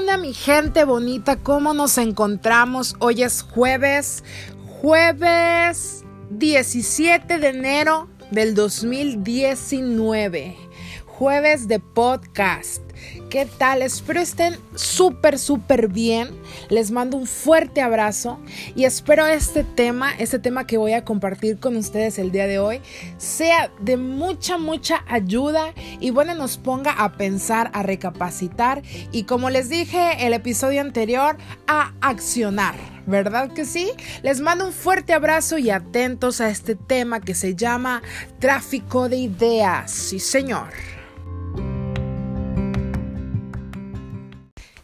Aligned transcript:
mi 0.00 0.34
gente 0.34 0.84
bonita? 0.84 1.36
¿Cómo 1.36 1.72
nos 1.72 1.96
encontramos? 1.98 2.96
Hoy 2.98 3.22
es 3.22 3.42
jueves, 3.42 4.24
jueves 4.80 6.04
17 6.30 7.38
de 7.38 7.48
enero 7.48 8.08
del 8.32 8.54
2019, 8.54 10.56
jueves 11.06 11.68
de 11.68 11.78
podcast. 11.78 12.82
¿Qué 13.30 13.46
tal? 13.46 13.82
Espero 13.82 14.20
estén 14.20 14.56
súper, 14.74 15.38
súper 15.38 15.88
bien. 15.88 16.30
Les 16.68 16.90
mando 16.90 17.16
un 17.16 17.26
fuerte 17.26 17.80
abrazo 17.80 18.40
y 18.74 18.84
espero 18.84 19.26
este 19.26 19.62
tema, 19.62 20.12
este 20.18 20.38
tema 20.38 20.66
que 20.66 20.78
voy 20.78 20.94
a 20.94 21.04
compartir 21.04 21.58
con 21.58 21.76
ustedes 21.76 22.18
el 22.18 22.32
día 22.32 22.48
de 22.48 22.58
hoy, 22.58 22.80
sea 23.18 23.70
de 23.80 23.96
mucha, 23.96 24.58
mucha 24.58 25.04
ayuda 25.06 25.74
y 26.00 26.10
bueno, 26.10 26.34
nos 26.34 26.56
ponga 26.56 26.90
a 26.92 27.12
pensar, 27.12 27.70
a 27.72 27.84
recapacitar 27.84 28.82
y 29.12 29.22
como 29.24 29.48
les 29.48 29.68
dije 29.68 30.26
el 30.26 30.32
episodio 30.32 30.80
anterior, 30.80 31.36
a 31.68 31.92
accionar. 32.00 32.74
¿Verdad 33.06 33.52
que 33.52 33.64
sí? 33.64 33.90
Les 34.22 34.40
mando 34.40 34.66
un 34.66 34.72
fuerte 34.72 35.12
abrazo 35.12 35.58
y 35.58 35.70
atentos 35.70 36.40
a 36.40 36.50
este 36.50 36.74
tema 36.74 37.20
que 37.20 37.34
se 37.34 37.54
llama 37.54 38.02
tráfico 38.38 39.08
de 39.08 39.16
ideas. 39.16 39.90
Sí, 39.90 40.20
señor. 40.20 40.68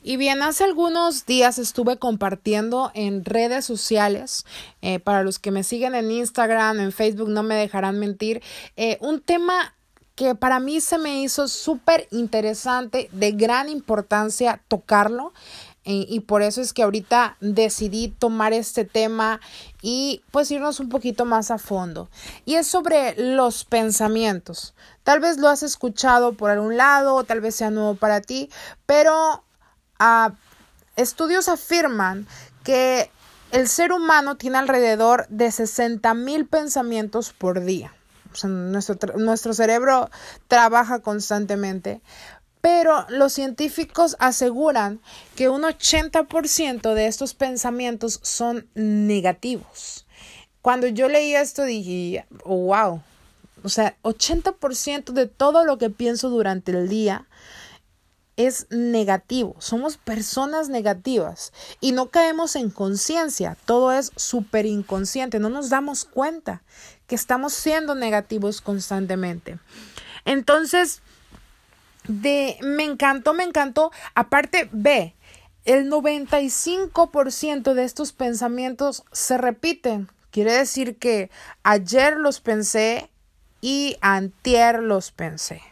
Y 0.07 0.19
bien, 0.19 0.41
hace 0.41 0.63
algunos 0.63 1.27
días 1.27 1.59
estuve 1.59 1.97
compartiendo 1.97 2.93
en 2.95 3.25
redes 3.25 3.65
sociales, 3.65 4.47
eh, 4.81 5.01
para 5.01 5.25
los 5.25 5.41
que 5.41 5.51
me 5.51 5.65
siguen 5.65 5.97
en 5.97 6.13
Instagram, 6.13 6.79
en 6.79 6.93
Facebook, 6.93 7.29
no 7.29 7.43
me 7.43 7.57
dejarán 7.57 7.99
mentir, 7.99 8.41
eh, 8.77 8.99
un 9.01 9.21
tema 9.21 9.75
que 10.15 10.37
para 10.37 10.61
mí 10.61 10.81
se 10.81 10.99
me 10.99 11.23
hizo 11.23 11.49
súper 11.49 12.07
interesante, 12.13 13.11
de 13.11 13.33
gran 13.33 13.69
importancia 13.69 14.63
tocarlo. 14.69 15.33
Eh, 15.85 16.05
y 16.09 16.21
por 16.21 16.43
eso 16.43 16.61
es 16.61 16.73
que 16.73 16.83
ahorita 16.83 17.37
decidí 17.41 18.09
tomar 18.09 18.53
este 18.53 18.85
tema 18.85 19.41
y 19.83 20.23
pues 20.33 20.51
irnos 20.51 20.81
un 20.81 20.89
poquito 20.89 21.25
más 21.25 21.53
a 21.53 21.59
fondo. 21.59 22.09
Y 22.45 22.55
es 22.55 22.67
sobre 22.67 23.15
los 23.17 23.65
pensamientos. 23.65 24.75
Tal 25.05 25.21
vez 25.21 25.39
lo 25.39 25.49
has 25.49 25.63
escuchado 25.63 26.33
por 26.33 26.51
algún 26.51 26.77
lado, 26.77 27.23
tal 27.23 27.41
vez 27.41 27.55
sea 27.55 27.71
nuevo 27.71 27.95
para 27.95 28.21
ti, 28.21 28.51
pero 28.85 29.45
estudios 30.97 31.49
afirman 31.49 32.27
que 32.65 33.11
el 33.53 33.69
ser 33.69 33.93
humano 33.93 34.37
tiene 34.37 34.59
alrededor 34.59 35.27
de 35.29 35.51
60 35.51 36.13
mil 36.15 36.47
pensamientos 36.47 37.33
por 37.33 37.65
día. 37.65 37.95
nuestro, 38.45 38.97
nuestro 39.17 39.55
cerebro 39.55 40.11
trabaja 40.49 40.99
constantemente, 40.99 42.01
pero 42.61 43.07
los 43.09 43.33
científicos 43.33 44.17
aseguran 44.19 45.01
que 45.37 45.49
un 45.49 45.63
80% 45.63 46.95
de 46.95 47.07
estos 47.07 47.35
pensamientos 47.35 48.19
son 48.23 48.67
negativos. 48.75 50.07
Cuando 50.63 50.89
yo 50.89 51.09
leí 51.09 51.35
esto 51.35 51.63
dije, 51.63 52.27
wow, 52.45 53.01
o 53.63 53.69
sea, 53.69 53.97
80% 54.03 55.13
de 55.13 55.27
todo 55.27 55.65
lo 55.65 55.79
que 55.79 55.91
pienso 55.91 56.29
durante 56.29 56.73
el 56.73 56.89
día 56.89 57.27
es 58.37 58.67
negativo, 58.71 59.57
somos 59.59 59.97
personas 59.97 60.69
negativas 60.69 61.53
y 61.81 61.93
no 61.93 62.11
caemos 62.11 62.55
en 62.57 62.71
conciencia, 62.71 63.57
todo 63.65 63.93
es 63.93 64.13
súper 64.17 64.67
inconsciente, 64.67 65.39
no 65.39 65.49
nos 65.49 65.71
damos 65.71 66.05
cuenta 66.05 66.63
que 67.07 67.15
estamos 67.15 67.55
siendo 67.55 67.95
negativos 67.95 68.61
constantemente. 68.61 69.59
Entonces, 70.25 71.03
de, 72.09 72.59
me 72.63 72.85
encantó, 72.85 73.33
me 73.33 73.45
encantó, 73.45 73.91
aparte, 74.15 74.69
ve, 74.73 75.15
el 75.65 75.91
95% 75.91 77.75
de 77.75 77.85
estos 77.85 78.13
pensamientos 78.13 79.05
se 79.13 79.39
repiten. 79.39 80.09
Quiere 80.31 80.53
decir 80.53 80.97
que 80.97 81.31
ayer 81.63 82.17
los 82.17 82.41
pensé 82.41 83.11
y 83.61 83.97
antier 84.01 84.83
los 84.83 85.11
pensé. 85.11 85.63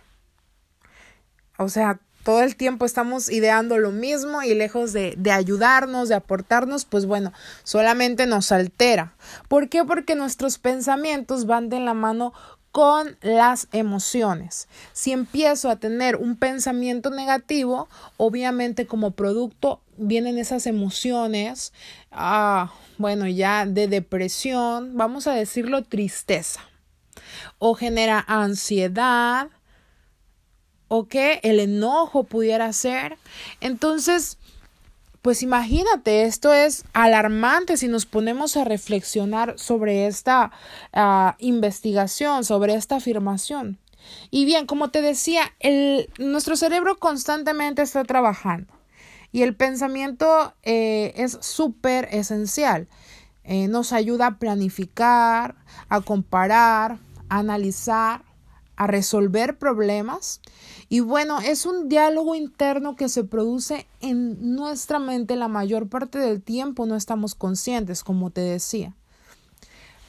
O 1.58 1.68
sea, 1.68 2.00
todo 2.24 2.42
el 2.42 2.56
tiempo 2.56 2.86
estamos 2.86 3.30
ideando 3.30 3.78
lo 3.78 3.92
mismo 3.92 4.42
y 4.42 4.54
lejos 4.54 4.92
de, 4.92 5.16
ayudarnos, 5.30 6.08
de 6.08 6.16
aportarnos, 6.16 6.86
pues 6.86 7.04
bueno, 7.06 7.32
solamente 7.62 8.26
nos 8.26 8.50
altera. 8.50 9.14
¿Por 9.46 9.68
qué? 9.68 9.84
Porque 9.84 10.16
nuestros 10.16 10.58
pensamientos 10.58 11.46
van 11.46 11.68
de 11.68 11.80
la 11.80 11.92
mano 11.92 12.32
con 12.72 13.16
las 13.20 13.68
emociones. 13.72 14.68
Si 14.92 15.12
empiezo 15.12 15.68
a 15.68 15.76
tener 15.76 16.16
un 16.16 16.36
pensamiento 16.36 17.10
negativo, 17.10 17.88
obviamente 18.16 18.86
como 18.86 19.12
producto 19.12 19.82
vienen 19.98 20.38
esas 20.38 20.66
emociones, 20.66 21.74
ah, 22.10 22.72
bueno, 22.96 23.28
ya 23.28 23.66
de 23.66 23.86
depresión, 23.86 24.96
vamos 24.96 25.26
a 25.26 25.34
decirlo 25.34 25.84
tristeza, 25.84 26.60
o 27.58 27.74
genera 27.74 28.24
ansiedad, 28.26 29.50
o 30.96 31.08
que 31.08 31.40
el 31.42 31.58
enojo 31.58 32.22
pudiera 32.22 32.72
ser. 32.72 33.18
Entonces, 33.60 34.38
pues 35.22 35.42
imagínate, 35.42 36.22
esto 36.22 36.52
es 36.52 36.84
alarmante 36.92 37.76
si 37.76 37.88
nos 37.88 38.06
ponemos 38.06 38.56
a 38.56 38.62
reflexionar 38.62 39.58
sobre 39.58 40.06
esta 40.06 40.52
ah, 40.92 41.34
investigación, 41.40 42.44
sobre 42.44 42.74
esta 42.74 42.96
afirmación. 42.96 43.78
Y 44.30 44.44
bien, 44.44 44.66
como 44.66 44.90
te 44.90 45.02
decía, 45.02 45.52
nuestro 46.18 46.54
cerebro 46.54 46.96
constantemente 46.98 47.82
está 47.82 48.04
trabajando 48.04 48.72
y 49.32 49.42
el 49.42 49.56
pensamiento 49.56 50.54
eh, 50.62 51.12
es 51.16 51.38
súper 51.40 52.08
esencial. 52.12 52.86
Eh, 53.42 53.66
nos 53.66 53.92
ayuda 53.92 54.28
a 54.28 54.38
planificar, 54.38 55.56
a 55.88 56.02
comparar, 56.02 56.98
a 57.28 57.38
analizar, 57.38 58.22
a 58.76 58.86
resolver 58.86 59.58
problemas. 59.58 60.40
Y 60.88 61.00
bueno, 61.00 61.40
es 61.40 61.66
un 61.66 61.88
diálogo 61.88 62.34
interno 62.34 62.96
que 62.96 63.08
se 63.08 63.24
produce 63.24 63.86
en 64.00 64.54
nuestra 64.54 64.98
mente 64.98 65.36
la 65.36 65.48
mayor 65.48 65.88
parte 65.88 66.18
del 66.18 66.42
tiempo, 66.42 66.86
no 66.86 66.96
estamos 66.96 67.34
conscientes, 67.34 68.04
como 68.04 68.30
te 68.30 68.40
decía. 68.40 68.94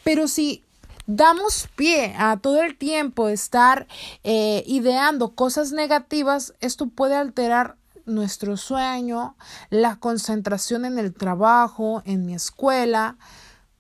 Pero 0.04 0.28
si 0.28 0.64
damos 1.08 1.68
pie 1.76 2.16
a 2.18 2.38
todo 2.38 2.62
el 2.62 2.78
tiempo 2.78 3.30
estar 3.30 3.88
eh, 4.24 4.64
ideando 4.66 5.36
cosas 5.36 5.72
negativas, 5.72 6.54
esto 6.60 6.88
puede 6.88 7.16
alterar 7.16 7.78
nuestro 8.06 8.56
sueño, 8.58 9.36
la 9.70 9.96
concentración 9.98 10.86
en 10.86 11.00
el 11.00 11.14
trabajo, 11.14 12.04
en 12.06 12.26
mi 12.26 12.36
escuela, 12.36 13.18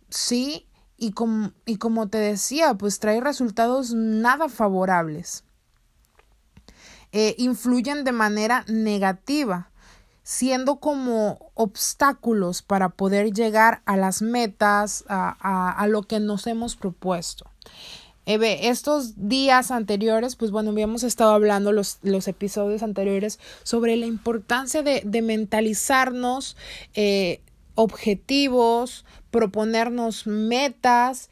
¿sí? 0.09 0.65
Y, 0.97 1.13
y 1.65 1.77
como 1.77 2.07
te 2.07 2.17
decía, 2.17 2.73
pues 2.75 2.99
trae 2.99 3.19
resultados 3.21 3.93
nada 3.93 4.49
favorables. 4.49 5.43
Eh, 7.11 7.35
influyen 7.37 8.03
de 8.03 8.11
manera 8.11 8.65
negativa, 8.67 9.69
siendo 10.23 10.77
como 10.77 11.51
obstáculos 11.53 12.61
para 12.61 12.89
poder 12.89 13.31
llegar 13.31 13.81
a 13.85 13.95
las 13.95 14.21
metas, 14.21 15.05
a, 15.07 15.71
a, 15.71 15.87
lo 15.87 16.03
que 16.03 16.19
nos 16.19 16.47
hemos 16.47 16.75
propuesto. 16.75 17.49
Eh, 18.25 18.67
estos 18.69 19.13
días 19.29 19.71
anteriores, 19.71 20.35
pues 20.35 20.51
bueno, 20.51 20.71
habíamos 20.71 21.03
estado 21.03 21.31
hablando 21.31 21.71
los, 21.71 21.99
los 22.01 22.27
episodios 22.27 22.83
anteriores 22.83 23.39
sobre 23.63 23.95
la 23.97 24.07
importancia 24.07 24.81
de, 24.81 25.01
de 25.05 25.21
mentalizarnos 25.21 26.57
eh, 26.95 27.39
objetivos, 27.75 29.05
proponernos 29.31 30.27
metas 30.27 31.29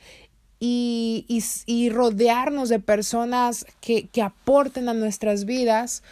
y, 0.60 1.26
y, 1.66 1.90
rodearnos 1.90 2.70
de 2.70 2.80
personas 2.80 3.66
que, 3.82 4.08
que, 4.08 4.22
aporten 4.22 4.88
a 4.88 4.94
nuestras 4.94 5.44
vidas. 5.44 6.04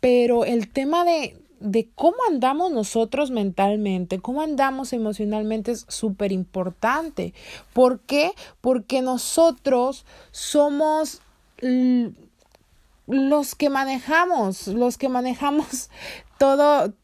Pero 0.00 0.44
el 0.44 0.68
tema 0.68 1.04
de, 1.04 1.40
de 1.60 1.88
cómo 1.94 2.16
andamos 2.28 2.72
nosotros 2.72 3.30
mentalmente, 3.30 4.18
cómo 4.18 4.42
andamos 4.42 4.92
emocionalmente 4.92 5.72
es 5.72 5.84
súper 5.88 6.32
importante. 6.32 7.34
¿Por 7.72 8.00
qué? 8.00 8.32
Porque 8.60 9.02
nosotros 9.02 10.04
somos 10.32 11.20
los 13.06 13.54
que 13.54 13.70
manejamos, 13.70 14.66
los 14.68 14.96
que 14.96 15.08
manejamos 15.08 15.90
todo 16.38 16.94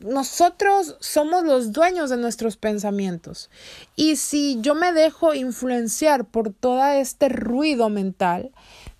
nosotros 0.00 0.96
somos 1.00 1.44
los 1.44 1.72
dueños 1.72 2.10
de 2.10 2.16
nuestros 2.16 2.56
pensamientos. 2.56 3.50
Y 3.96 4.16
si 4.16 4.58
yo 4.60 4.74
me 4.74 4.92
dejo 4.92 5.34
influenciar 5.34 6.24
por 6.24 6.52
todo 6.52 6.84
este 6.86 7.28
ruido 7.28 7.88
mental, 7.88 8.50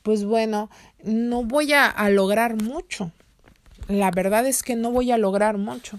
pues 0.02 0.25
bueno, 0.25 0.70
no 1.02 1.43
voy 1.43 1.73
a, 1.73 1.93
lograr 2.11 2.62
mucho. 2.62 3.11
La 3.88 4.11
verdad 4.11 4.46
es 4.46 4.62
que 4.62 4.76
no 4.76 4.91
voy 4.91 5.11
a 5.11 5.19
lograr 5.19 5.58
mucho. 5.58 5.99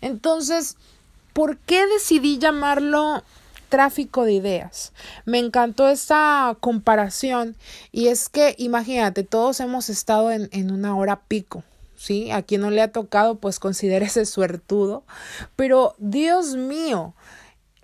Entonces, 0.00 0.76
¿por 1.32 1.56
qué 1.58 1.86
decidí 1.86 2.38
llamarlo 2.38 3.22
tráfico 3.68 4.24
de 4.24 4.34
ideas? 4.34 4.92
Me 5.24 5.38
encantó 5.38 5.88
esta 5.88 6.56
comparación 6.60 7.56
y 7.90 8.08
es 8.08 8.28
que, 8.28 8.54
imagínate, 8.58 9.22
todos 9.22 9.60
hemos 9.60 9.88
estado 9.88 10.30
en, 10.30 10.48
en 10.52 10.70
una 10.70 10.96
hora 10.96 11.20
pico 11.20 11.62
¿sí? 12.02 12.32
A 12.32 12.42
quien 12.42 12.62
no 12.62 12.70
le 12.70 12.82
ha 12.82 12.90
tocado, 12.90 13.36
pues 13.38 13.60
considérese 13.60 14.26
suertudo. 14.26 15.04
Pero, 15.54 15.94
Dios 15.98 16.56
mío, 16.56 17.14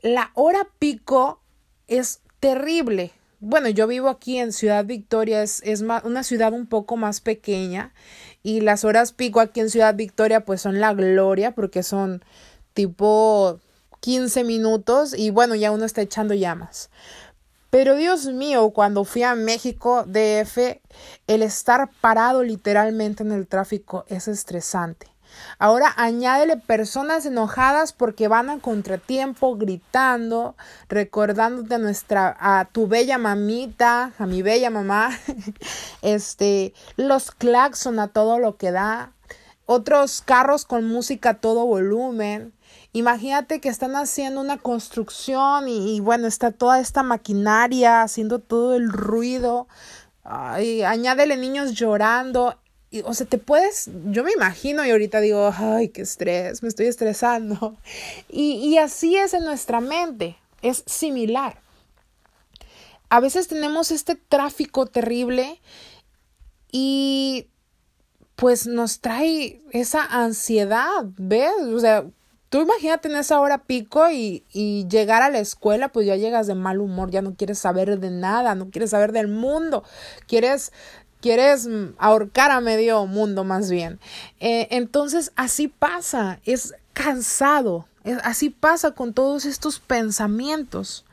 la 0.02 0.32
hora 0.34 0.66
pico 0.80 1.40
es 1.86 2.20
terrible. 2.40 3.12
Bueno, 3.38 3.68
yo 3.68 3.86
vivo 3.86 4.08
aquí 4.08 4.38
en 4.38 4.52
Ciudad 4.52 4.84
Victoria, 4.84 5.44
es, 5.44 5.62
es 5.64 5.82
una 5.82 6.24
ciudad 6.24 6.52
un 6.52 6.66
poco 6.66 6.96
más 6.96 7.20
pequeña 7.20 7.94
y 8.42 8.60
las 8.60 8.84
horas 8.84 9.12
pico 9.12 9.38
aquí 9.38 9.60
en 9.60 9.70
Ciudad 9.70 9.94
Victoria 9.94 10.44
pues 10.44 10.60
son 10.62 10.80
la 10.80 10.92
gloria 10.94 11.54
porque 11.54 11.84
son 11.84 12.24
tipo 12.74 13.60
15 14.00 14.42
minutos 14.42 15.16
y 15.16 15.30
bueno, 15.30 15.54
ya 15.54 15.70
uno 15.70 15.84
está 15.84 16.02
echando 16.02 16.34
llamas. 16.34 16.90
Pero 17.70 17.96
Dios 17.96 18.26
mío, 18.26 18.70
cuando 18.70 19.04
fui 19.04 19.22
a 19.22 19.34
México 19.34 20.04
DF, 20.06 20.80
el 21.26 21.42
estar 21.42 21.90
parado 22.00 22.42
literalmente 22.42 23.22
en 23.22 23.32
el 23.32 23.46
tráfico 23.46 24.04
es 24.08 24.26
estresante. 24.26 25.06
Ahora 25.58 25.92
añádele 25.96 26.56
personas 26.56 27.26
enojadas 27.26 27.92
porque 27.92 28.28
van 28.28 28.50
a 28.50 28.60
contratiempo 28.60 29.56
gritando, 29.56 30.56
recordándote 30.88 31.74
a 31.74 31.78
nuestra 31.78 32.36
a 32.40 32.66
tu 32.66 32.88
bella 32.88 33.18
mamita, 33.18 34.12
a 34.18 34.26
mi 34.26 34.42
bella 34.42 34.70
mamá. 34.70 35.10
este, 36.02 36.72
los 36.96 37.30
claxon 37.30 37.98
a 37.98 38.08
todo 38.08 38.38
lo 38.38 38.56
que 38.56 38.72
da, 38.72 39.12
otros 39.66 40.22
carros 40.22 40.64
con 40.64 40.86
música 40.86 41.30
a 41.30 41.34
todo 41.34 41.66
volumen. 41.66 42.54
Imagínate 42.98 43.60
que 43.60 43.68
están 43.68 43.94
haciendo 43.94 44.40
una 44.40 44.58
construcción 44.58 45.68
y, 45.68 46.00
bueno, 46.00 46.26
está 46.26 46.50
toda 46.50 46.80
esta 46.80 47.04
maquinaria 47.04 48.02
haciendo 48.02 48.40
todo 48.40 48.74
el 48.74 48.90
ruido. 48.90 49.68
Añádele 50.24 51.36
niños 51.36 51.74
llorando. 51.74 52.58
O 53.04 53.14
sea, 53.14 53.24
te 53.24 53.38
puedes, 53.38 53.88
yo 54.06 54.24
me 54.24 54.32
imagino 54.32 54.84
y 54.84 54.90
ahorita 54.90 55.20
digo, 55.20 55.54
ay, 55.56 55.90
qué 55.90 56.02
estrés, 56.02 56.60
me 56.64 56.68
estoy 56.68 56.86
estresando. 56.86 57.76
Y, 58.28 58.54
y 58.68 58.78
así 58.78 59.16
es 59.16 59.32
en 59.32 59.44
nuestra 59.44 59.80
mente, 59.80 60.36
es 60.62 60.82
similar. 60.86 61.62
A 63.10 63.20
veces 63.20 63.46
tenemos 63.46 63.92
este 63.92 64.16
tráfico 64.16 64.86
terrible 64.86 65.60
y 66.72 67.46
pues 68.34 68.66
nos 68.66 68.98
trae 68.98 69.62
esa 69.70 70.04
ansiedad, 70.04 71.04
¿ves? 71.16 71.52
O 71.72 71.78
sea, 71.78 72.04
Tú 72.48 72.62
imagínate 72.62 73.08
en 73.08 73.16
esa 73.16 73.40
hora 73.40 73.58
pico 73.58 74.08
y, 74.10 74.44
y, 74.52 74.86
llegar 74.88 75.22
a 75.22 75.28
la 75.28 75.38
escuela, 75.38 75.88
pues 75.88 76.06
ya 76.06 76.16
llegas 76.16 76.46
de 76.46 76.54
mal 76.54 76.80
humor, 76.80 77.10
ya 77.10 77.20
no 77.20 77.34
quieres 77.34 77.58
saber 77.58 77.98
de 77.98 78.10
nada, 78.10 78.54
no 78.54 78.70
quieres 78.70 78.90
saber 78.90 79.12
del 79.12 79.28
mundo, 79.28 79.84
quieres, 80.26 80.72
quieres 81.20 81.68
ahorcar 81.98 82.50
a 82.50 82.60
medio 82.60 83.04
mundo 83.06 83.44
más 83.44 83.70
bien. 83.70 84.00
Eh, 84.40 84.68
entonces 84.70 85.32
así 85.36 85.68
pasa, 85.68 86.40
es 86.46 86.74
cansado, 86.94 87.86
así 88.22 88.48
pasa 88.48 88.92
con 88.92 89.12
todos 89.12 89.44
estos 89.44 89.78
pensamientos. 89.78 91.04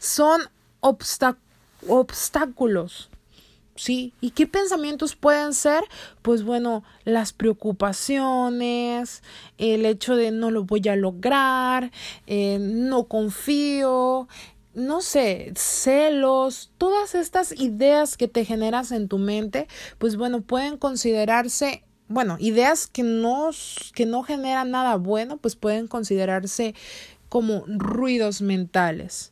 Son 0.00 0.42
obstáculos 0.80 3.08
¿sí? 3.74 4.12
¿Y 4.20 4.30
qué 4.30 4.46
pensamientos 4.46 5.16
pueden 5.16 5.54
ser? 5.54 5.82
Pues 6.22 6.44
bueno, 6.44 6.84
las 7.04 7.32
preocupaciones, 7.32 9.22
el 9.58 9.86
hecho 9.86 10.16
de 10.16 10.30
no 10.30 10.50
lo 10.50 10.64
voy 10.64 10.86
a 10.88 10.96
lograr, 10.96 11.90
eh, 12.26 12.58
no 12.60 13.04
confío, 13.04 14.28
no 14.74 15.00
sé, 15.00 15.52
celos, 15.56 16.70
todas 16.78 17.14
estas 17.14 17.52
ideas 17.60 18.16
que 18.16 18.28
te 18.28 18.44
generas 18.44 18.92
en 18.92 19.08
tu 19.08 19.18
mente, 19.18 19.68
pues 19.98 20.16
bueno, 20.16 20.40
pueden 20.42 20.78
considerarse, 20.78 21.84
bueno, 22.08 22.36
ideas 22.40 22.86
que 22.86 23.02
no, 23.02 23.50
que 23.94 24.06
no 24.06 24.22
generan 24.22 24.70
nada 24.70 24.96
bueno, 24.96 25.36
pues 25.36 25.56
pueden 25.56 25.88
considerarse 25.88 26.74
como 27.28 27.64
ruidos 27.66 28.42
mentales. 28.42 29.31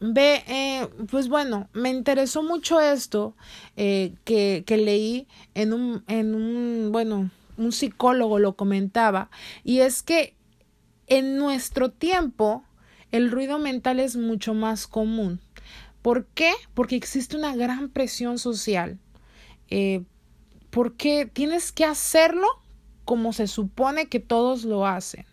Ve, 0.00 0.44
eh, 0.46 0.88
pues 1.10 1.28
bueno, 1.28 1.68
me 1.72 1.90
interesó 1.90 2.42
mucho 2.42 2.80
esto 2.80 3.34
eh, 3.76 4.14
que, 4.24 4.62
que, 4.66 4.76
leí 4.76 5.26
en 5.54 5.72
un, 5.72 6.04
en 6.06 6.34
un, 6.34 6.92
bueno, 6.92 7.30
un 7.56 7.72
psicólogo 7.72 8.38
lo 8.38 8.56
comentaba, 8.56 9.30
y 9.64 9.78
es 9.78 10.02
que 10.02 10.36
en 11.06 11.38
nuestro 11.38 11.90
tiempo 11.90 12.62
el 13.10 13.30
ruido 13.30 13.58
mental 13.58 14.00
es 14.00 14.16
mucho 14.16 14.52
más 14.52 14.86
común. 14.86 15.40
¿Por 16.02 16.26
qué? 16.26 16.52
Porque 16.74 16.96
existe 16.96 17.36
una 17.36 17.56
gran 17.56 17.88
presión 17.88 18.38
social. 18.38 18.98
Eh, 19.68 20.02
porque 20.70 21.26
tienes 21.32 21.72
que 21.72 21.84
hacerlo 21.84 22.46
como 23.04 23.32
se 23.32 23.46
supone 23.46 24.08
que 24.08 24.20
todos 24.20 24.64
lo 24.64 24.86
hacen. 24.86 25.24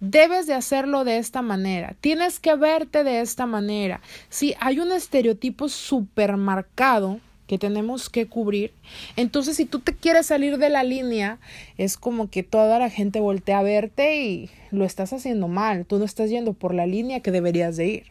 Debes 0.00 0.46
de 0.46 0.54
hacerlo 0.54 1.04
de 1.04 1.18
esta 1.18 1.40
manera, 1.40 1.94
tienes 2.00 2.40
que 2.40 2.54
verte 2.56 3.04
de 3.04 3.20
esta 3.20 3.46
manera. 3.46 4.00
Si 4.28 4.54
hay 4.60 4.80
un 4.80 4.92
estereotipo 4.92 5.68
supermarcado 5.68 7.20
que 7.46 7.58
tenemos 7.58 8.10
que 8.10 8.26
cubrir, 8.26 8.72
entonces 9.16 9.56
si 9.56 9.64
tú 9.64 9.80
te 9.80 9.94
quieres 9.94 10.26
salir 10.26 10.58
de 10.58 10.68
la 10.68 10.82
línea, 10.82 11.38
es 11.78 11.96
como 11.96 12.28
que 12.28 12.42
toda 12.42 12.78
la 12.78 12.90
gente 12.90 13.20
voltea 13.20 13.60
a 13.60 13.62
verte 13.62 14.22
y 14.22 14.50
lo 14.70 14.84
estás 14.84 15.12
haciendo 15.12 15.48
mal, 15.48 15.86
tú 15.86 15.98
no 15.98 16.04
estás 16.04 16.30
yendo 16.30 16.52
por 16.52 16.74
la 16.74 16.86
línea 16.86 17.20
que 17.20 17.30
deberías 17.30 17.76
de 17.76 17.86
ir. 17.86 18.04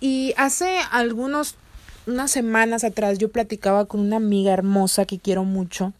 Y 0.00 0.32
hace 0.36 0.78
algunos 0.90 1.56
unas 2.06 2.30
semanas 2.30 2.84
atrás 2.84 3.18
yo 3.18 3.30
platicaba 3.30 3.84
con 3.84 4.00
una 4.00 4.16
amiga 4.16 4.52
hermosa 4.52 5.04
que 5.04 5.18
quiero 5.18 5.44
mucho, 5.44 5.92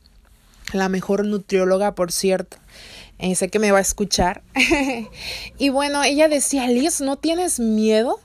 la 0.73 0.89
mejor 0.89 1.27
nutrióloga, 1.27 1.95
por 1.95 2.13
cierto. 2.13 2.57
Eh, 3.23 3.35
sé 3.35 3.51
que 3.51 3.59
me 3.59 3.71
va 3.71 3.79
a 3.79 3.83
escuchar. 3.83 4.43
y 5.59 5.69
bueno, 5.69 6.03
ella 6.03 6.29
decía, 6.29 6.67
Liz, 6.69 7.03
¿no 7.03 7.17
tienes 7.17 7.61
miedo? 7.61 8.19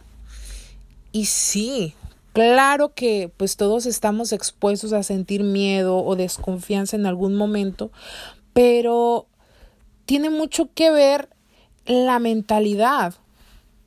Y 1.12 1.26
sí, 1.26 1.94
claro 2.32 2.94
que 2.94 3.30
pues 3.36 3.58
todos 3.58 3.86
estamos 3.86 4.32
expuestos 4.32 4.94
a 4.94 5.04
sentir 5.04 5.44
miedo 5.44 5.98
o 5.98 6.16
desconfianza 6.16 6.96
en 6.96 7.06
algún 7.06 7.36
momento, 7.36 7.92
pero 8.54 9.28
tiene 10.06 10.30
mucho 10.30 10.70
que 10.74 10.92
ver 10.92 11.30
la 11.86 12.20
mentalidad. 12.20 13.16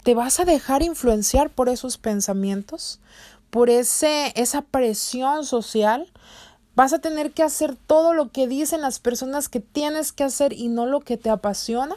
¿Te 0.02 0.14
vas 0.14 0.40
a 0.40 0.44
dejar 0.44 0.82
influenciar 0.82 1.48
por 1.48 1.70
esos 1.70 1.96
pensamientos? 1.96 3.00
¿Por 3.48 3.70
ese, 3.70 4.32
esa 4.36 4.60
presión 4.60 5.46
social? 5.46 6.12
Vas 6.78 6.92
a 6.92 7.00
tener 7.00 7.32
que 7.32 7.42
hacer 7.42 7.74
todo 7.74 8.14
lo 8.14 8.30
que 8.30 8.46
dicen 8.46 8.82
las 8.82 9.00
personas 9.00 9.48
que 9.48 9.58
tienes 9.58 10.12
que 10.12 10.22
hacer 10.22 10.52
y 10.52 10.68
no 10.68 10.86
lo 10.86 11.00
que 11.00 11.16
te 11.16 11.28
apasiona. 11.28 11.96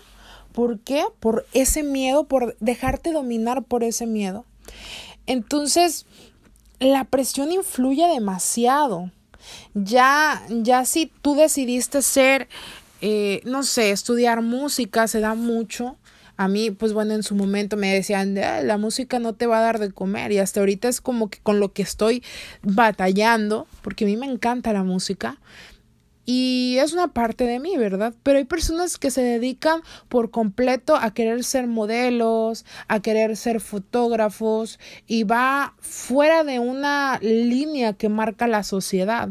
¿Por 0.53 0.79
qué? 0.79 1.03
Por 1.19 1.45
ese 1.53 1.83
miedo, 1.83 2.23
por 2.23 2.57
dejarte 2.59 3.11
dominar 3.11 3.61
por 3.61 3.83
ese 3.83 4.07
miedo. 4.07 4.43
Entonces, 5.27 6.07
la 6.79 7.03
presión 7.03 7.51
influye 7.51 8.07
demasiado. 8.07 9.11
Ya, 9.75 10.41
ya 10.49 10.83
si 10.85 11.11
tú 11.21 11.35
decidiste 11.35 12.01
ser, 12.01 12.49
eh, 13.01 13.41
no 13.45 13.61
sé, 13.61 13.91
estudiar 13.91 14.41
música, 14.41 15.07
se 15.07 15.19
da 15.19 15.35
mucho. 15.35 15.95
A 16.41 16.47
mí, 16.47 16.71
pues 16.71 16.91
bueno, 16.91 17.13
en 17.13 17.21
su 17.21 17.35
momento 17.35 17.77
me 17.77 17.93
decían, 17.93 18.33
la 18.33 18.77
música 18.79 19.19
no 19.19 19.33
te 19.33 19.45
va 19.45 19.59
a 19.59 19.61
dar 19.61 19.77
de 19.77 19.91
comer 19.91 20.31
y 20.31 20.39
hasta 20.39 20.59
ahorita 20.59 20.87
es 20.87 20.99
como 20.99 21.29
que 21.29 21.37
con 21.37 21.59
lo 21.59 21.71
que 21.71 21.83
estoy 21.83 22.23
batallando, 22.63 23.67
porque 23.83 24.05
a 24.05 24.07
mí 24.07 24.17
me 24.17 24.25
encanta 24.25 24.73
la 24.73 24.81
música 24.81 25.37
y 26.25 26.77
es 26.79 26.93
una 26.93 27.09
parte 27.09 27.43
de 27.43 27.59
mí, 27.59 27.77
¿verdad? 27.77 28.15
Pero 28.23 28.39
hay 28.39 28.45
personas 28.45 28.97
que 28.97 29.11
se 29.11 29.21
dedican 29.21 29.81
por 30.09 30.31
completo 30.31 30.95
a 30.95 31.13
querer 31.13 31.43
ser 31.43 31.67
modelos, 31.67 32.65
a 32.87 33.03
querer 33.03 33.37
ser 33.37 33.61
fotógrafos 33.61 34.79
y 35.05 35.25
va 35.25 35.75
fuera 35.77 36.43
de 36.43 36.57
una 36.57 37.19
línea 37.21 37.93
que 37.93 38.09
marca 38.09 38.47
la 38.47 38.63
sociedad. 38.63 39.29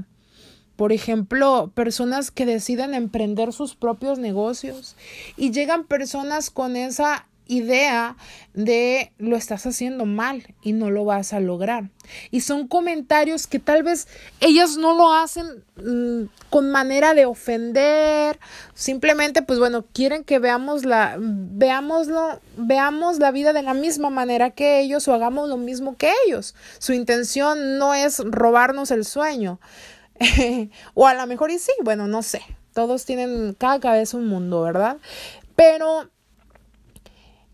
Por 0.80 0.94
ejemplo, 0.94 1.70
personas 1.74 2.30
que 2.30 2.46
deciden 2.46 2.94
emprender 2.94 3.52
sus 3.52 3.74
propios 3.74 4.18
negocios 4.18 4.96
y 5.36 5.50
llegan 5.50 5.84
personas 5.84 6.48
con 6.48 6.74
esa 6.74 7.26
idea 7.46 8.16
de 8.54 9.12
lo 9.18 9.36
estás 9.36 9.66
haciendo 9.66 10.06
mal 10.06 10.54
y 10.62 10.72
no 10.72 10.90
lo 10.90 11.04
vas 11.04 11.34
a 11.34 11.40
lograr. 11.40 11.90
Y 12.30 12.40
son 12.40 12.66
comentarios 12.66 13.46
que 13.46 13.58
tal 13.58 13.82
vez 13.82 14.08
ellas 14.40 14.78
no 14.78 14.94
lo 14.94 15.12
hacen 15.12 15.64
mm, 15.76 16.30
con 16.48 16.70
manera 16.70 17.12
de 17.12 17.26
ofender, 17.26 18.40
simplemente 18.72 19.42
pues 19.42 19.58
bueno, 19.58 19.84
quieren 19.92 20.24
que 20.24 20.38
veamos 20.38 20.86
la 20.86 21.16
veámoslo, 21.18 22.40
veamos 22.56 23.18
la 23.18 23.32
vida 23.32 23.52
de 23.52 23.62
la 23.62 23.74
misma 23.74 24.08
manera 24.08 24.48
que 24.48 24.80
ellos 24.80 25.06
o 25.08 25.12
hagamos 25.12 25.50
lo 25.50 25.58
mismo 25.58 25.98
que 25.98 26.10
ellos. 26.26 26.54
Su 26.78 26.94
intención 26.94 27.76
no 27.76 27.92
es 27.92 28.18
robarnos 28.24 28.90
el 28.90 29.04
sueño. 29.04 29.60
o 30.94 31.06
a 31.06 31.14
lo 31.14 31.26
mejor 31.26 31.50
y 31.50 31.58
sí, 31.58 31.72
bueno, 31.82 32.06
no 32.06 32.22
sé. 32.22 32.42
Todos 32.74 33.04
tienen 33.04 33.54
cada 33.58 33.80
cabeza 33.80 34.16
un 34.16 34.28
mundo, 34.28 34.62
¿verdad? 34.62 34.98
Pero, 35.56 36.08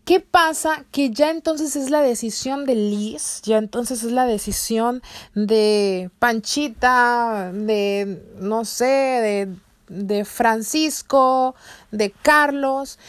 ¿qué 0.05 0.19
pasa? 0.19 0.85
Que 0.91 1.09
ya 1.09 1.31
entonces 1.31 1.75
es 1.75 1.89
la 1.89 2.01
decisión 2.01 2.65
de 2.65 2.75
Liz, 2.75 3.41
ya 3.43 3.57
entonces 3.57 4.03
es 4.03 4.11
la 4.11 4.25
decisión 4.25 5.01
de 5.33 6.11
Panchita, 6.19 7.51
de, 7.53 8.21
no 8.39 8.63
sé, 8.63 8.85
de 8.85 9.49
de 9.87 10.25
Francisco, 10.25 11.55
de 11.91 12.11
Carlos, 12.11 12.99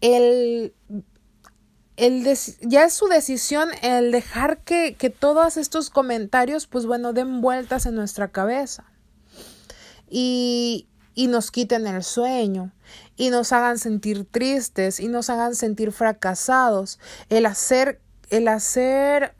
el, 0.00 0.72
el 2.00 2.24
ya 2.62 2.84
es 2.84 2.94
su 2.94 3.08
decisión 3.08 3.68
el 3.82 4.10
dejar 4.10 4.58
que, 4.64 4.94
que 4.94 5.10
todos 5.10 5.58
estos 5.58 5.90
comentarios, 5.90 6.66
pues 6.66 6.86
bueno, 6.86 7.12
den 7.12 7.42
vueltas 7.42 7.84
en 7.84 7.94
nuestra 7.94 8.28
cabeza. 8.28 8.84
Y, 10.08 10.88
y 11.14 11.26
nos 11.26 11.50
quiten 11.50 11.86
el 11.86 12.02
sueño 12.02 12.72
y 13.16 13.28
nos 13.28 13.52
hagan 13.52 13.78
sentir 13.78 14.24
tristes 14.24 14.98
y 14.98 15.08
nos 15.08 15.28
hagan 15.28 15.54
sentir 15.54 15.92
fracasados. 15.92 16.98
El 17.28 17.44
hacer, 17.44 18.00
el 18.30 18.48
hacer, 18.48 19.34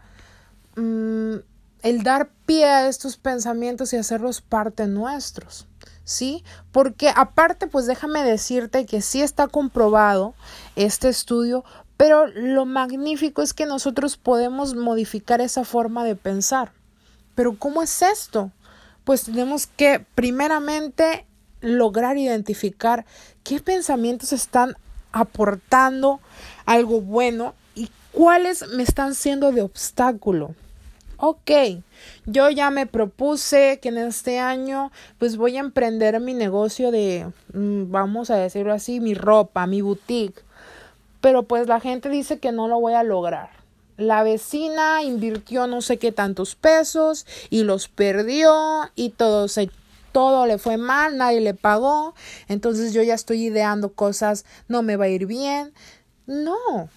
mm, 0.77 1.37
el 1.83 2.03
dar 2.03 2.31
pie 2.45 2.67
a 2.67 2.89
estos 2.89 3.17
pensamientos 3.17 3.95
y 3.95 3.97
hacerlos 3.97 4.43
parte 4.43 4.87
nuestros. 4.87 5.67
¿Sí? 6.11 6.43
Porque 6.73 7.09
aparte, 7.15 7.69
pues 7.69 7.87
déjame 7.87 8.25
decirte 8.25 8.85
que 8.85 9.01
sí 9.01 9.23
está 9.23 9.47
comprobado 9.47 10.35
este 10.75 11.09
estudio, 11.09 11.65
pero 11.97 12.27
lo 12.27 12.67
magnífico 12.67 13.43
es 13.43 13.55
que 13.55 13.65
nosotros 13.65 14.17
podemos 14.17 14.75
modificar 14.75 15.41
esa 15.41 15.65
forma 15.65 16.03
de 16.03 16.17
pensar. 16.17 16.73
Pero 17.37 17.57
¿cómo 17.57 17.81
es 17.81 18.03
esto? 18.03 18.51
Pues 19.05 19.23
tenemos 19.23 19.69
que 19.69 20.05
primeramente 20.17 21.27
lograr 21.61 22.19
identificar 22.19 23.07
qué 23.45 23.61
pensamientos 23.61 24.33
están 24.33 24.77
aportando 25.13 26.19
algo 26.67 27.01
bueno 27.03 27.55
y 27.77 27.89
cuáles 28.11 28.67
me 28.71 28.83
están 28.83 29.15
siendo 29.15 29.53
de 29.53 29.63
obstáculo. 29.63 30.57
Ok, 31.23 31.51
yo 32.25 32.49
ya 32.49 32.71
me 32.71 32.87
propuse 32.87 33.79
que 33.83 33.91
en 33.91 33.99
este 33.99 34.39
año 34.39 34.91
pues 35.19 35.37
voy 35.37 35.59
a 35.59 35.61
emprender 35.61 36.19
mi 36.19 36.33
negocio 36.33 36.91
de, 36.91 37.31
mm, 37.53 37.91
vamos 37.91 38.31
a 38.31 38.37
decirlo 38.37 38.73
así, 38.73 39.01
mi 39.01 39.13
ropa, 39.13 39.67
mi 39.67 39.83
boutique. 39.83 40.43
Pero 41.21 41.43
pues 41.43 41.69
la 41.69 41.79
gente 41.79 42.09
dice 42.09 42.39
que 42.39 42.53
no 42.53 42.69
lo 42.69 42.81
voy 42.81 42.95
a 42.95 43.03
lograr. 43.03 43.51
La 43.99 44.23
vecina 44.23 45.03
invirtió 45.03 45.67
no 45.67 45.83
sé 45.83 45.99
qué 45.99 46.11
tantos 46.11 46.55
pesos 46.55 47.27
y 47.51 47.65
los 47.65 47.89
perdió 47.89 48.89
y 48.95 49.11
todo 49.11 49.49
se 49.49 49.69
todo 50.13 50.47
le 50.47 50.57
fue 50.57 50.79
mal, 50.79 51.19
nadie 51.19 51.43
le 51.43 51.53
pagó, 51.53 52.15
entonces 52.49 52.95
yo 52.95 53.03
ya 53.03 53.15
estoy 53.15 53.45
ideando 53.45 53.93
cosas, 53.93 54.47
no 54.69 54.83
me 54.83 54.97
va 54.97 55.05
a 55.05 55.09
ir 55.09 55.27
bien. 55.27 55.75
No. 56.27 56.89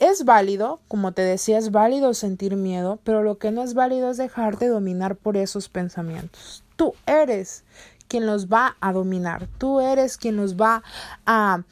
Es 0.00 0.24
válido, 0.24 0.80
como 0.88 1.12
te 1.12 1.20
decía, 1.20 1.58
es 1.58 1.70
válido 1.70 2.14
sentir 2.14 2.56
miedo, 2.56 2.98
pero 3.04 3.22
lo 3.22 3.36
que 3.36 3.50
no 3.50 3.62
es 3.62 3.74
válido 3.74 4.10
es 4.10 4.16
dejarte 4.16 4.66
dominar 4.66 5.14
por 5.14 5.36
esos 5.36 5.68
pensamientos. 5.68 6.64
Tú 6.76 6.94
eres 7.04 7.64
quien 8.08 8.24
los 8.24 8.48
va 8.48 8.78
a 8.80 8.94
dominar, 8.94 9.46
tú 9.58 9.78
eres 9.78 10.16
quien 10.16 10.38
los 10.38 10.56
va 10.56 10.82
a, 11.26 11.64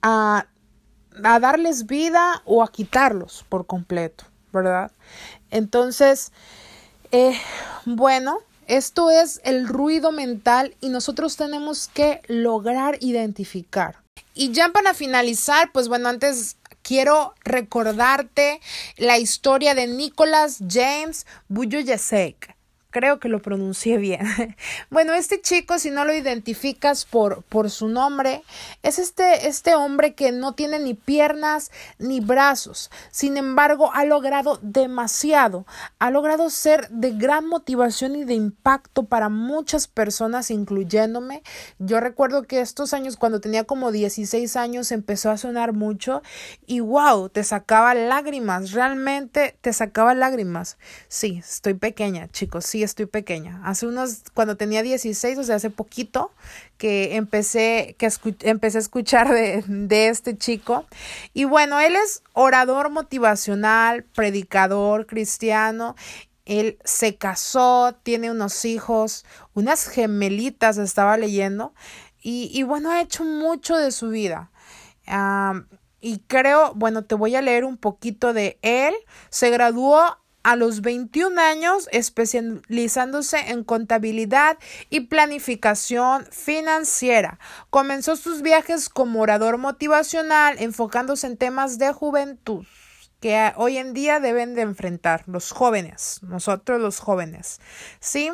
a, 0.00 0.46
a 1.24 1.40
darles 1.40 1.86
vida 1.86 2.40
o 2.44 2.62
a 2.62 2.70
quitarlos 2.70 3.44
por 3.48 3.66
completo, 3.66 4.24
¿verdad? 4.52 4.92
Entonces, 5.50 6.30
eh, 7.10 7.36
bueno, 7.84 8.38
esto 8.68 9.10
es 9.10 9.40
el 9.42 9.66
ruido 9.66 10.12
mental 10.12 10.76
y 10.80 10.90
nosotros 10.90 11.36
tenemos 11.36 11.88
que 11.88 12.22
lograr 12.28 12.96
identificar. 13.00 13.96
Y 14.34 14.52
ya 14.52 14.68
para 14.68 14.94
finalizar, 14.94 15.72
pues 15.72 15.88
bueno, 15.88 16.08
antes 16.08 16.57
quiero 16.88 17.34
recordarte 17.44 18.62
la 18.96 19.18
historia 19.18 19.74
de 19.74 19.86
Nicholas 19.86 20.60
James 20.66 21.26
Bujuyasek 21.48 22.56
creo 22.90 23.18
que 23.18 23.28
lo 23.28 23.40
pronuncié 23.40 23.98
bien. 23.98 24.20
bueno, 24.90 25.14
este 25.14 25.40
chico, 25.40 25.78
si 25.78 25.90
no 25.90 26.04
lo 26.04 26.14
identificas 26.14 27.04
por, 27.04 27.42
por 27.44 27.70
su 27.70 27.88
nombre, 27.88 28.42
es 28.82 28.98
este, 28.98 29.48
este 29.48 29.74
hombre 29.74 30.14
que 30.14 30.32
no 30.32 30.52
tiene 30.52 30.78
ni 30.78 30.94
piernas 30.94 31.70
ni 31.98 32.20
brazos. 32.20 32.90
Sin 33.10 33.36
embargo, 33.36 33.90
ha 33.94 34.04
logrado 34.04 34.58
demasiado. 34.62 35.66
Ha 35.98 36.10
logrado 36.10 36.50
ser 36.50 36.88
de 36.90 37.12
gran 37.12 37.46
motivación 37.46 38.16
y 38.16 38.24
de 38.24 38.34
impacto 38.34 39.04
para 39.04 39.28
muchas 39.28 39.86
personas, 39.86 40.50
incluyéndome. 40.50 41.42
Yo 41.78 42.00
recuerdo 42.00 42.44
que 42.44 42.60
estos 42.60 42.94
años, 42.94 43.16
cuando 43.16 43.40
tenía 43.40 43.64
como 43.64 43.92
16 43.92 44.56
años, 44.56 44.92
empezó 44.92 45.30
a 45.30 45.36
sonar 45.36 45.72
mucho 45.72 46.22
y 46.66 46.80
wow, 46.80 47.28
te 47.28 47.44
sacaba 47.44 47.94
lágrimas. 47.94 48.72
Realmente 48.72 49.56
te 49.60 49.72
sacaba 49.72 50.14
lágrimas. 50.14 50.78
Sí, 51.08 51.38
estoy 51.38 51.74
pequeña, 51.74 52.28
chicos. 52.28 52.66
Sí, 52.66 52.82
estoy 52.88 53.06
pequeña. 53.06 53.60
Hace 53.64 53.86
unos, 53.86 54.22
cuando 54.34 54.56
tenía 54.56 54.82
16, 54.82 55.38
o 55.38 55.44
sea, 55.44 55.56
hace 55.56 55.70
poquito, 55.70 56.32
que 56.76 57.16
empecé, 57.16 57.96
que 57.98 58.10
empecé 58.40 58.78
a 58.78 58.80
escuchar 58.80 59.32
de, 59.32 59.62
de 59.66 60.08
este 60.08 60.36
chico. 60.36 60.86
Y 61.34 61.44
bueno, 61.44 61.78
él 61.78 61.94
es 61.96 62.22
orador 62.32 62.90
motivacional, 62.90 64.04
predicador 64.04 65.06
cristiano. 65.06 65.94
Él 66.44 66.78
se 66.82 67.16
casó, 67.16 67.94
tiene 68.02 68.30
unos 68.30 68.64
hijos, 68.64 69.24
unas 69.54 69.86
gemelitas, 69.86 70.78
estaba 70.78 71.16
leyendo. 71.16 71.74
Y, 72.22 72.50
y 72.52 72.62
bueno, 72.62 72.90
ha 72.90 73.00
hecho 73.00 73.24
mucho 73.24 73.76
de 73.76 73.92
su 73.92 74.08
vida. 74.08 74.50
y 76.00 76.18
creo, 76.26 76.72
bueno, 76.74 77.04
te 77.04 77.14
voy 77.14 77.34
a 77.36 77.42
leer 77.42 77.64
un 77.64 77.76
poquito 77.76 78.32
de 78.32 78.58
él. 78.62 78.94
Se 79.30 79.50
graduó 79.50 80.18
a 80.48 80.56
los 80.56 80.80
21 80.80 81.38
años 81.38 81.90
especializándose 81.92 83.38
en 83.50 83.64
contabilidad 83.64 84.56
y 84.88 85.00
planificación 85.00 86.24
financiera. 86.30 87.38
Comenzó 87.68 88.16
sus 88.16 88.40
viajes 88.40 88.88
como 88.88 89.20
orador 89.20 89.58
motivacional 89.58 90.56
enfocándose 90.58 91.26
en 91.26 91.36
temas 91.36 91.76
de 91.76 91.92
juventud 91.92 92.64
que 93.20 93.52
hoy 93.56 93.76
en 93.76 93.92
día 93.92 94.20
deben 94.20 94.54
de 94.54 94.62
enfrentar 94.62 95.24
los 95.26 95.50
jóvenes, 95.50 96.20
nosotros 96.22 96.80
los 96.80 96.98
jóvenes. 96.98 97.60
¿Sí? 98.00 98.30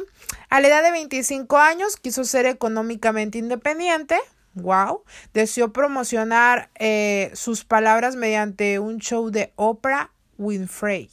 A 0.50 0.60
la 0.60 0.68
edad 0.68 0.84
de 0.84 0.92
25 0.92 1.58
años 1.58 1.96
quiso 1.96 2.22
ser 2.22 2.46
económicamente 2.46 3.38
independiente. 3.38 4.20
Wow. 4.52 5.02
Deseó 5.32 5.72
promocionar 5.72 6.70
eh, 6.76 7.32
sus 7.34 7.64
palabras 7.64 8.14
mediante 8.14 8.78
un 8.78 8.98
show 8.98 9.30
de 9.30 9.52
Oprah 9.56 10.12
Winfrey. 10.38 11.10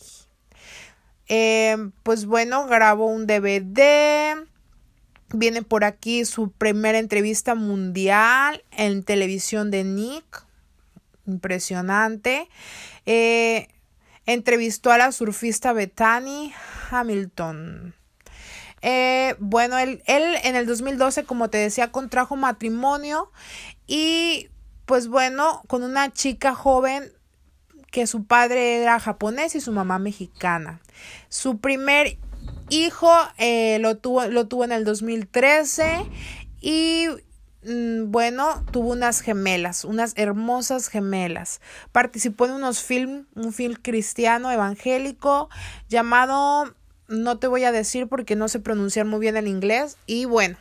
Eh, 1.34 1.78
pues 2.04 2.26
bueno, 2.26 2.68
grabó 2.68 3.06
un 3.06 3.26
DVD. 3.26 4.36
Viene 5.34 5.62
por 5.64 5.86
aquí 5.86 6.26
su 6.26 6.52
primera 6.52 7.00
entrevista 7.00 7.56
mundial 7.56 8.66
en 8.72 9.02
televisión 9.04 9.72
de 9.72 9.86
Nick. 9.86 10.44
Impresionante. 11.26 12.50
Eh, 13.06 13.70
entrevistó 14.26 14.92
a 14.92 14.98
la 14.98 15.14
surfista 15.14 15.72
Bethany 15.72 16.52
Hamilton. 16.90 17.96
Eh, 18.82 19.36
bueno, 19.40 19.78
él, 19.78 20.04
él 20.08 20.36
en 20.44 20.58
el 20.58 20.66
2012, 20.66 21.24
como 21.24 21.50
te 21.50 21.60
decía, 21.60 21.94
contrajo 21.94 22.36
matrimonio 22.36 23.32
y 23.88 24.50
pues 24.86 25.08
bueno, 25.08 25.62
con 25.68 25.84
una 25.84 26.12
chica 26.12 26.54
joven 26.54 27.14
que 27.92 28.08
su 28.08 28.24
padre 28.24 28.82
era 28.82 29.00
japonés 29.00 29.54
y 29.56 29.62
su 29.62 29.72
mamá 29.72 30.00
mexicana. 30.00 30.80
Su 31.30 31.60
primer 31.60 32.18
hijo 32.70 33.12
eh, 33.38 33.78
lo, 33.80 33.98
tuvo, 33.98 34.26
lo 34.28 34.48
tuvo 34.48 34.64
en 34.64 34.72
el 34.72 34.86
2013 34.86 36.06
y 36.62 37.08
mm, 37.64 38.10
bueno, 38.10 38.66
tuvo 38.72 38.92
unas 38.92 39.20
gemelas, 39.20 39.84
unas 39.84 40.14
hermosas 40.16 40.88
gemelas. 40.88 41.60
Participó 41.92 42.46
en 42.46 42.54
unos 42.54 42.82
film, 42.82 43.26
un 43.36 43.52
film 43.54 43.76
cristiano 43.76 44.50
evangélico 44.52 45.50
llamado, 45.90 46.74
no 47.10 47.40
te 47.40 47.48
voy 47.48 47.66
a 47.66 47.74
decir 47.74 48.08
porque 48.08 48.38
no 48.38 48.48
sé 48.48 48.60
pronunciar 48.60 49.06
muy 49.06 49.20
bien 49.20 49.36
el 49.36 49.48
inglés, 49.48 49.98
y 50.06 50.24
bueno, 50.26 50.58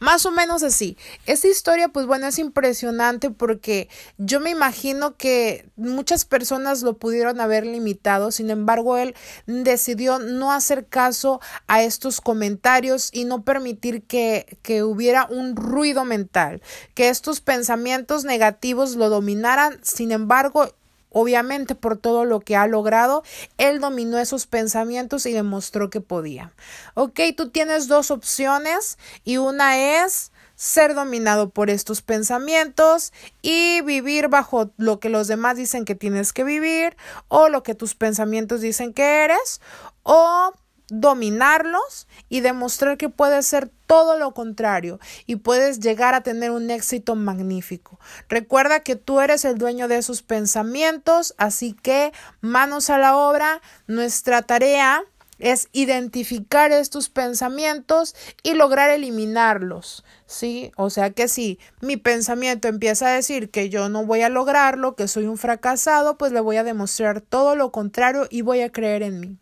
más 0.00 0.26
o 0.26 0.30
menos 0.30 0.62
así. 0.62 0.96
Esta 1.26 1.48
historia, 1.48 1.88
pues 1.88 2.06
bueno, 2.06 2.26
es 2.26 2.38
impresionante 2.38 3.30
porque 3.30 3.88
yo 4.18 4.40
me 4.40 4.50
imagino 4.50 5.16
que 5.16 5.68
muchas 5.76 6.24
personas 6.24 6.82
lo 6.82 6.98
pudieron 6.98 7.40
haber 7.40 7.66
limitado, 7.66 8.30
sin 8.30 8.50
embargo, 8.50 8.98
él 8.98 9.14
decidió 9.46 10.18
no 10.18 10.52
hacer 10.52 10.86
caso 10.86 11.40
a 11.66 11.82
estos 11.82 12.20
comentarios 12.20 13.10
y 13.12 13.24
no 13.24 13.42
permitir 13.42 14.02
que, 14.02 14.58
que 14.62 14.82
hubiera 14.82 15.26
un 15.30 15.56
ruido 15.56 16.04
mental, 16.04 16.62
que 16.94 17.08
estos 17.08 17.40
pensamientos 17.40 18.24
negativos 18.24 18.96
lo 18.96 19.08
dominaran, 19.08 19.78
sin 19.82 20.12
embargo, 20.12 20.74
Obviamente 21.14 21.76
por 21.76 21.96
todo 21.96 22.24
lo 22.24 22.40
que 22.40 22.56
ha 22.56 22.66
logrado, 22.66 23.22
él 23.56 23.80
dominó 23.80 24.18
esos 24.18 24.46
pensamientos 24.48 25.26
y 25.26 25.32
demostró 25.32 25.88
que 25.88 26.00
podía. 26.00 26.52
Ok, 26.94 27.20
tú 27.36 27.50
tienes 27.50 27.86
dos 27.86 28.10
opciones 28.10 28.98
y 29.22 29.36
una 29.36 30.02
es 30.04 30.32
ser 30.56 30.94
dominado 30.94 31.50
por 31.50 31.70
estos 31.70 32.02
pensamientos 32.02 33.12
y 33.42 33.80
vivir 33.82 34.28
bajo 34.28 34.70
lo 34.76 34.98
que 34.98 35.08
los 35.08 35.28
demás 35.28 35.56
dicen 35.56 35.84
que 35.84 35.94
tienes 35.94 36.32
que 36.32 36.42
vivir 36.42 36.96
o 37.28 37.48
lo 37.48 37.62
que 37.62 37.76
tus 37.76 37.94
pensamientos 37.94 38.60
dicen 38.60 38.92
que 38.92 39.24
eres 39.24 39.60
o 40.02 40.52
dominarlos 40.88 42.06
y 42.28 42.40
demostrar 42.40 42.96
que 42.96 43.08
puedes 43.08 43.46
ser 43.46 43.70
todo 43.86 44.18
lo 44.18 44.34
contrario 44.34 44.98
y 45.26 45.36
puedes 45.36 45.80
llegar 45.80 46.14
a 46.14 46.22
tener 46.22 46.50
un 46.50 46.70
éxito 46.70 47.14
magnífico. 47.14 47.98
Recuerda 48.28 48.80
que 48.80 48.96
tú 48.96 49.20
eres 49.20 49.44
el 49.44 49.58
dueño 49.58 49.88
de 49.88 49.98
esos 49.98 50.22
pensamientos, 50.22 51.34
así 51.38 51.72
que 51.74 52.12
manos 52.40 52.90
a 52.90 52.98
la 52.98 53.16
obra, 53.16 53.60
nuestra 53.86 54.42
tarea 54.42 55.02
es 55.38 55.68
identificar 55.72 56.72
estos 56.72 57.08
pensamientos 57.08 58.14
y 58.42 58.54
lograr 58.54 58.90
eliminarlos, 58.90 60.04
¿sí? 60.26 60.72
O 60.76 60.90
sea 60.90 61.10
que 61.10 61.28
si 61.28 61.58
mi 61.80 61.96
pensamiento 61.96 62.68
empieza 62.68 63.08
a 63.08 63.12
decir 63.12 63.50
que 63.50 63.68
yo 63.68 63.88
no 63.88 64.06
voy 64.06 64.22
a 64.22 64.28
lograrlo, 64.28 64.94
que 64.94 65.08
soy 65.08 65.26
un 65.26 65.38
fracasado, 65.38 66.16
pues 66.16 66.32
le 66.32 66.40
voy 66.40 66.56
a 66.56 66.64
demostrar 66.64 67.20
todo 67.20 67.56
lo 67.56 67.72
contrario 67.72 68.26
y 68.30 68.42
voy 68.42 68.60
a 68.60 68.70
creer 68.70 69.02
en 69.02 69.20
mí. 69.20 69.38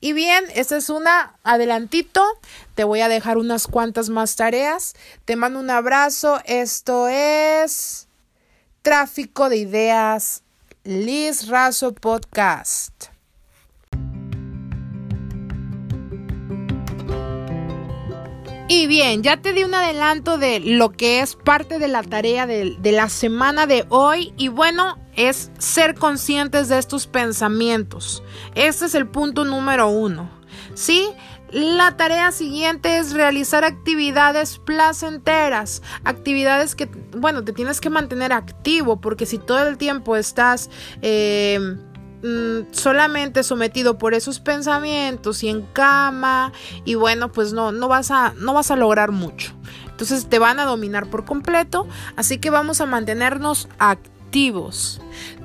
Y 0.00 0.12
bien, 0.12 0.44
esta 0.54 0.76
es 0.76 0.90
una 0.90 1.36
adelantito. 1.42 2.22
Te 2.74 2.84
voy 2.84 3.00
a 3.00 3.08
dejar 3.08 3.38
unas 3.38 3.66
cuantas 3.66 4.10
más 4.10 4.36
tareas. 4.36 4.94
Te 5.24 5.36
mando 5.36 5.58
un 5.58 5.70
abrazo. 5.70 6.40
Esto 6.44 7.08
es 7.08 8.06
Tráfico 8.82 9.48
de 9.48 9.56
Ideas, 9.56 10.42
Liz 10.84 11.48
Razo 11.48 11.94
Podcast. 11.94 13.06
Y 18.68 18.86
bien, 18.88 19.22
ya 19.22 19.40
te 19.40 19.52
di 19.52 19.64
un 19.64 19.74
adelanto 19.74 20.38
de 20.38 20.60
lo 20.60 20.90
que 20.90 21.20
es 21.20 21.36
parte 21.36 21.78
de 21.78 21.88
la 21.88 22.02
tarea 22.02 22.46
de, 22.46 22.76
de, 22.80 22.92
la 22.92 23.08
semana 23.08 23.66
de 23.66 23.86
hoy 23.90 24.34
y 24.36 24.48
bueno, 24.48 24.98
es 25.16 25.50
ser 25.58 25.94
conscientes 25.94 26.68
de 26.68 26.78
estos 26.78 27.06
pensamientos. 27.06 28.22
Este 28.54 28.86
es 28.86 28.94
el 28.94 29.06
punto 29.08 29.44
número 29.44 29.88
uno. 29.88 30.30
¿Sí? 30.74 31.08
La 31.50 31.96
tarea 31.96 32.32
siguiente 32.32 32.98
es 32.98 33.12
realizar 33.12 33.64
actividades 33.64 34.58
placenteras, 34.58 35.82
actividades 36.04 36.74
que, 36.74 36.86
bueno, 37.16 37.44
te 37.44 37.52
tienes 37.52 37.80
que 37.80 37.88
mantener 37.88 38.32
activo 38.32 39.00
porque 39.00 39.26
si 39.26 39.38
todo 39.38 39.66
el 39.66 39.78
tiempo 39.78 40.16
estás... 40.16 40.70
Eh, 41.02 41.76
Mm, 42.22 42.72
solamente 42.72 43.42
sometido 43.42 43.98
por 43.98 44.14
esos 44.14 44.40
pensamientos 44.40 45.42
y 45.42 45.48
en 45.48 45.62
cama 45.62 46.50
y 46.86 46.94
bueno 46.94 47.30
pues 47.30 47.52
no 47.52 47.72
no 47.72 47.88
vas 47.88 48.10
a 48.10 48.32
no 48.38 48.54
vas 48.54 48.70
a 48.70 48.76
lograr 48.76 49.12
mucho 49.12 49.52
entonces 49.90 50.26
te 50.26 50.38
van 50.38 50.58
a 50.58 50.64
dominar 50.64 51.10
por 51.10 51.26
completo 51.26 51.86
así 52.16 52.38
que 52.38 52.48
vamos 52.48 52.80
a 52.80 52.86
mantenernos 52.86 53.68
activos 53.78 54.15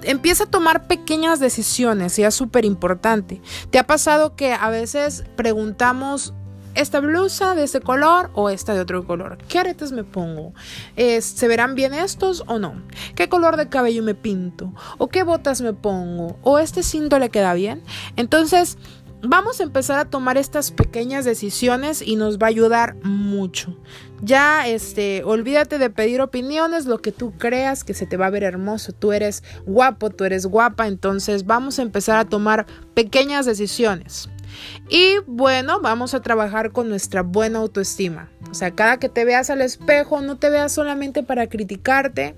empieza 0.04 0.44
a 0.44 0.48
tomar 0.48 0.88
pequeñas 0.88 1.40
decisiones 1.40 2.18
y 2.20 2.24
es 2.24 2.36
súper 2.36 2.66
importante 2.66 3.42
te 3.70 3.80
ha 3.80 3.88
pasado 3.88 4.36
que 4.36 4.54
a 4.54 4.70
veces 4.70 5.24
preguntamos 5.36 6.34
esta 6.74 7.00
blusa 7.00 7.56
de 7.56 7.64
este 7.64 7.82
color 7.82 8.32
o 8.34 8.50
esta 8.50 8.74
de 8.74 8.80
otro 8.80 9.06
color. 9.06 9.38
¿Qué 9.50 9.60
aretes 9.60 9.92
me 9.92 10.04
pongo? 10.04 10.54
¿Se 10.96 11.48
verán 11.48 11.76
bien 11.76 11.94
estos 11.94 12.44
o 12.48 12.60
no? 12.60 12.82
¿Qué 13.16 13.30
color 13.30 13.58
de 13.58 13.70
cabello 13.70 14.04
me 14.04 14.16
pinto? 14.16 14.74
¿O 14.98 15.08
qué 15.08 15.24
botas 15.24 15.62
me 15.62 15.74
pongo? 15.74 16.38
¿O 16.44 16.60
este 16.60 16.84
cinto 16.84 17.20
le 17.20 17.30
queda 17.30 17.54
bien? 17.54 17.84
Entonces, 18.16 18.78
vamos 19.24 19.60
a 19.60 19.64
empezar 19.64 20.00
a 20.00 20.10
tomar 20.10 20.38
estas 20.38 20.72
pequeñas 20.72 21.26
decisiones 21.26 22.02
y 22.02 22.16
nos 22.16 22.38
va 22.38 22.48
a 22.48 22.50
ayudar 22.50 22.96
mucho. 23.04 23.78
Ya, 24.24 24.68
este, 24.68 25.24
olvídate 25.24 25.78
de 25.78 25.90
pedir 25.90 26.22
opiniones, 26.22 26.86
lo 26.86 27.00
que 27.00 27.12
tú 27.12 27.34
creas 27.38 27.84
que 27.84 27.94
se 27.94 28.06
te 28.06 28.18
va 28.18 28.28
a 28.28 28.32
ver 28.32 28.44
hermoso. 28.44 28.94
Tú 28.94 29.14
eres 29.14 29.44
guapo, 29.66 30.10
tú 30.10 30.26
eres 30.26 30.46
guapa, 30.46 30.88
entonces 30.88 31.46
vamos 31.46 31.80
a 31.80 31.84
empezar 31.84 32.18
a 32.18 32.26
tomar 32.26 32.66
pequeñas 32.94 33.46
decisiones. 33.46 34.30
Y 34.90 35.18
bueno, 35.28 35.80
vamos 35.82 36.14
a 36.14 36.22
trabajar 36.22 36.72
con 36.72 36.90
nuestra 36.90 37.22
buena 37.22 37.60
autoestima. 37.60 38.31
O 38.50 38.54
sea, 38.54 38.72
cada 38.72 38.98
que 38.98 39.10
te 39.10 39.24
veas 39.24 39.50
al 39.50 39.62
espejo, 39.62 40.22
no 40.22 40.38
te 40.38 40.50
veas 40.50 40.72
solamente 40.72 41.24
para 41.24 41.48
criticarte, 41.48 42.36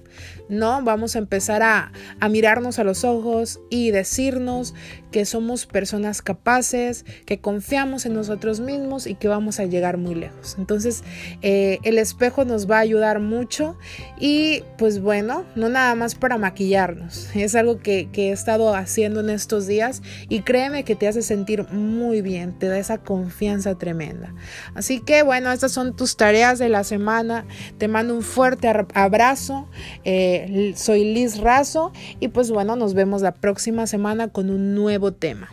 no, 0.50 0.84
vamos 0.84 1.16
a 1.16 1.20
empezar 1.20 1.64
a, 1.64 1.92
mirarnos 2.30 2.80
a 2.80 2.84
los 2.84 3.04
ojos 3.04 3.60
y 3.70 3.92
decirnos 3.92 4.74
que 5.12 5.26
somos 5.26 5.66
personas 5.66 6.22
capaces, 6.22 7.06
que 7.26 7.40
confiamos 7.40 8.06
en 8.06 8.14
nosotros 8.14 8.60
mismos 8.60 9.08
y 9.08 9.16
que 9.16 9.28
vamos 9.28 9.60
a 9.60 9.66
llegar 9.66 9.98
muy 9.98 10.16
lejos. 10.16 10.56
Entonces, 10.58 11.04
eh, 11.42 11.80
el 11.84 11.98
espejo 11.98 12.46
nos 12.46 12.70
va 12.70 12.78
a 12.78 12.82
ayudar 12.82 13.20
mucho 13.20 13.78
y 14.20 14.64
pues 14.78 15.00
bueno, 15.00 15.46
no 15.56 15.70
nada 15.70 15.96
más 15.96 16.16
para 16.16 16.38
maquillarnos, 16.38 17.30
es 17.36 17.56
algo 17.56 17.80
que, 17.80 18.10
que 18.12 18.30
he 18.30 18.32
estado 18.32 18.76
haciendo 18.76 19.20
en 19.20 19.30
estos 19.30 19.68
días 19.68 20.02
y 20.30 20.42
créeme 20.42 20.84
que 20.84 20.96
te 20.96 21.08
hace 21.08 21.22
sentir 21.22 21.68
muy 21.70 22.22
bien, 22.22 22.58
te 22.58 22.68
da 22.68 22.78
esa 22.78 22.98
confianza 22.98 23.78
tremenda. 23.78 24.34
Así 24.74 25.00
que 25.00 25.24
bueno, 25.24 25.52
estas 25.52 25.78
tus 25.96 26.18
tareas 26.18 26.60
de 26.60 26.70
la 26.70 26.84
semana, 26.84 27.46
te 27.78 27.88
mando 27.88 28.16
un 28.16 28.22
fuerte 28.22 28.72
abrazo. 28.94 29.68
Eh, 30.04 30.74
soy 30.76 31.14
Liz 31.14 31.40
Razo 31.40 31.92
y 32.20 32.30
pues 32.30 32.52
bueno, 32.52 32.76
nos 32.76 32.94
vemos 32.94 33.22
la 33.22 33.34
próxima 33.34 33.88
semana 33.88 34.28
con 34.30 34.50
un 34.50 34.76
nuevo 34.76 35.14
tema. 35.14 35.50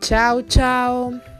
Chao, 0.00 0.42
chao. 0.42 1.31